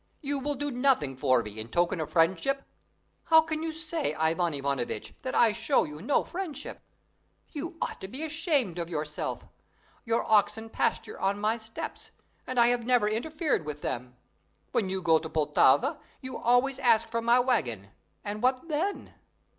You 0.21 0.39
will 0.39 0.55
do 0.55 0.71
nothing 0.71 1.15
for 1.15 1.43
me 1.43 1.59
in 1.59 1.67
token 1.67 1.99
of 2.01 2.09
friendship." 2.09 2.63
"How 3.25 3.41
can 3.41 3.61
you 3.61 3.71
say, 3.71 4.15
Ivan 4.15 4.55
Ivanovitch, 4.55 5.13
that 5.21 5.35
I 5.35 5.53
show 5.53 5.83
you 5.83 6.01
no 6.01 6.23
friendship? 6.23 6.81
You 7.49 7.77
ought 7.79 8.01
to 8.01 8.07
be 8.07 8.23
ashamed 8.23 8.79
of 8.79 8.89
yourself. 8.89 9.45
Your 10.03 10.23
oxen 10.25 10.71
pasture 10.71 11.19
on 11.19 11.39
my 11.39 11.57
steppes 11.59 12.09
and 12.47 12.59
I 12.59 12.69
have 12.69 12.83
never 12.83 13.07
interfered 13.07 13.63
with 13.63 13.81
them. 13.83 14.15
When 14.71 14.89
you 14.89 15.03
go 15.03 15.19
to 15.19 15.29
Poltava, 15.29 15.99
you 16.19 16.35
always 16.35 16.79
ask 16.79 17.07
for 17.07 17.21
my 17.21 17.39
waggon, 17.39 17.89
and 18.23 18.41
what 18.41 18.67
then? 18.69 19.13